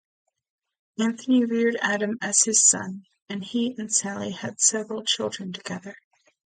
[0.97, 5.95] Anthony reared Adam as his son, and he and Sally had several children together.